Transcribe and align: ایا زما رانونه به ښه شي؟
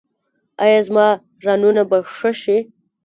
ایا 0.63 0.79
زما 0.87 1.07
رانونه 1.45 1.83
به 1.89 1.97
ښه 2.15 2.31
شي؟ 2.41 2.57